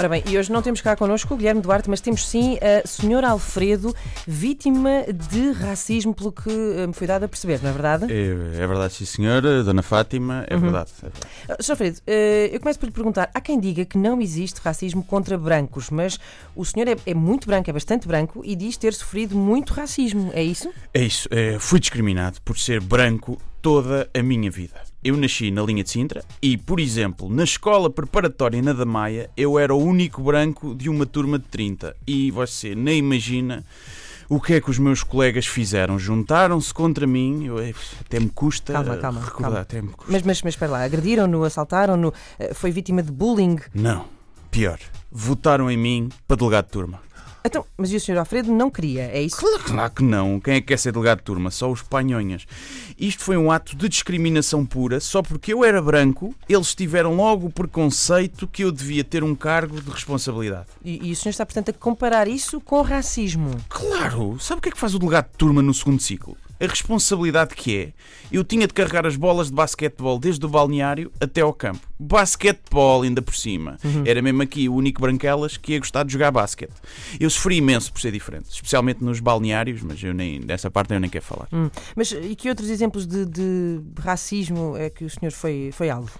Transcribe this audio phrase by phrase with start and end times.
[0.00, 2.88] Ora bem, e hoje não temos cá connosco o Guilherme Duarte, mas temos sim a
[2.88, 3.22] Sr.
[3.22, 3.94] Alfredo,
[4.26, 8.06] vítima de racismo, pelo que eh, me foi dado a perceber, não é verdade?
[8.10, 9.62] É, é verdade, sim, senhora.
[9.62, 11.26] Dona Fátima, é, verdade, é verdade.
[11.50, 11.72] Uh, Sr.
[11.72, 15.36] Alfredo, eh, eu começo por lhe perguntar: há quem diga que não existe racismo contra
[15.36, 16.18] brancos, mas
[16.56, 20.30] o senhor é, é muito branco, é bastante branco e diz ter sofrido muito racismo,
[20.32, 20.70] é isso?
[20.94, 21.28] É isso.
[21.30, 24.80] é, fui discriminado por ser branco toda a minha vida.
[25.02, 29.58] Eu nasci na linha de Sintra e, por exemplo, na escola preparatória na Damaia, eu
[29.58, 31.96] era o único branco de uma turma de 30.
[32.06, 33.64] E você nem imagina
[34.28, 35.98] o que é que os meus colegas fizeram.
[35.98, 37.46] Juntaram-se contra mim.
[37.46, 39.42] Eu, eh, até me custa Calma, calma, recordar.
[39.42, 39.60] calma.
[39.60, 40.12] Até me custa.
[40.12, 43.58] Mas, mas, mas espera lá, agrediram-no, assaltaram-no, eh, foi vítima de bullying.
[43.74, 44.04] Não.
[44.50, 44.78] Pior.
[45.10, 47.00] Votaram em mim para delegado de turma.
[47.44, 48.18] Então, mas e o Sr.
[48.18, 49.36] Alfredo não queria, é isso?
[49.36, 50.38] Claro, claro que não.
[50.40, 51.50] Quem é que quer ser delegado de turma?
[51.50, 52.46] Só os panhonhas.
[52.98, 57.46] Isto foi um ato de discriminação pura, só porque eu era branco, eles tiveram logo
[57.46, 60.66] o preconceito que eu devia ter um cargo de responsabilidade.
[60.84, 63.50] E, e o senhor está, portanto, a comparar isso com racismo.
[63.68, 64.38] Claro!
[64.38, 66.36] Sabe o que é que faz o delegado de turma no segundo ciclo?
[66.60, 67.92] A responsabilidade que é.
[68.30, 71.80] Eu tinha de carregar as bolas de basquetebol desde o balneário até ao campo.
[71.98, 73.78] Basquetebol, ainda por cima.
[74.04, 76.74] Era mesmo aqui o único branquelas que ia gostar de jogar basquete.
[77.18, 81.00] Eu sofri imenso por ser diferente, especialmente nos balneários, mas eu nem, dessa parte eu
[81.00, 81.48] nem quero falar.
[81.50, 81.70] Hum.
[81.96, 86.12] Mas e que outros exemplos de, de racismo é que o senhor foi, foi alvo?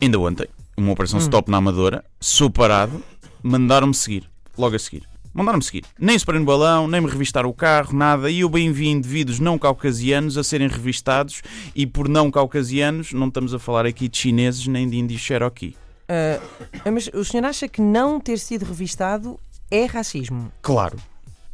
[0.00, 3.02] Ainda ontem, uma operação stop na Amadora, sou parado,
[3.42, 4.28] mandaram-me seguir,
[4.58, 5.11] logo a seguir.
[5.34, 5.84] Mandaram-me seguir.
[5.98, 8.30] Nem separei no balão, nem me revistaram o carro, nada.
[8.30, 11.42] E eu bem vi indivíduos não caucasianos a serem revistados.
[11.74, 15.76] E por não caucasianos, não estamos a falar aqui de chineses nem de índios Cherokee.
[16.08, 19.38] Ah, mas o senhor acha que não ter sido revistado
[19.70, 20.52] é racismo?
[20.60, 20.98] Claro.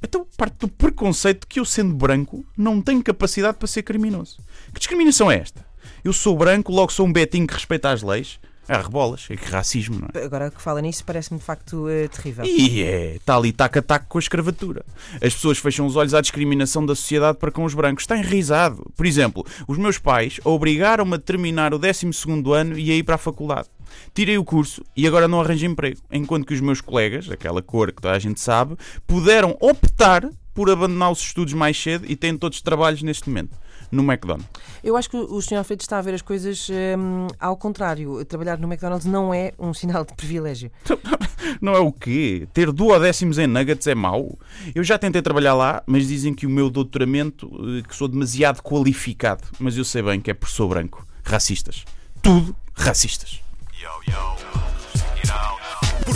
[0.03, 4.39] Então parte do preconceito de que eu, sendo branco, não tenho capacidade para ser criminoso.
[4.73, 5.65] Que discriminação é esta?
[6.05, 8.39] Eu sou branco, logo sou um betinho que respeita as leis.
[8.69, 9.27] Ah, rebolas.
[9.31, 10.25] É que racismo, não é?
[10.25, 12.45] Agora que fala nisso, parece-me de facto eh, terrível.
[12.45, 14.85] E é, está ali taco a taco com a escravatura.
[15.15, 18.03] As pessoas fecham os olhos à discriminação da sociedade para com os brancos.
[18.03, 18.85] Está enraizado.
[18.95, 22.11] Por exemplo, os meus pais obrigaram-me a terminar o 12
[22.55, 23.69] ano e a ir para a faculdade.
[24.15, 25.99] Tirei o curso e agora não arranjo emprego.
[26.11, 28.77] Enquanto que os meus colegas, aquela cor que toda a gente sabe,
[29.07, 30.29] puderam optar
[30.59, 33.57] por abandonar os estudos mais cedo e têm todos trabalhos neste momento.
[33.93, 34.49] No McDonald's.
[34.83, 38.25] Eu acho que o senhor Alfredo está a ver as coisas hum, ao contrário.
[38.25, 40.73] Trabalhar no McDonald's não é um sinal de privilégio.
[41.63, 42.47] Não é o quê?
[42.53, 44.39] Ter duodécimos em nuggets é mau?
[44.75, 48.63] Eu já tentei trabalhar lá, mas dizem que o meu doutoramento, eh, que sou demasiado
[48.63, 49.45] qualificado.
[49.59, 51.07] Mas eu sei bem que é por sou branco.
[51.25, 51.85] Racistas.
[52.21, 53.41] Tudo racistas.
[53.81, 54.68] Por